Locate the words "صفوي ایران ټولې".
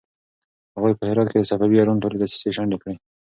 1.51-2.17